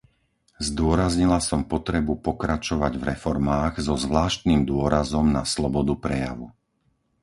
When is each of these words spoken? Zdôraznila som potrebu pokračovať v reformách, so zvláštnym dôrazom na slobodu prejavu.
Zdôraznila 0.67 1.37
som 1.49 1.61
potrebu 1.73 2.13
pokračovať 2.27 2.93
v 2.97 3.07
reformách, 3.13 3.75
so 3.87 3.93
zvláštnym 4.05 4.59
dôrazom 4.71 5.25
na 5.37 5.43
slobodu 5.53 5.93
prejavu. 6.05 6.47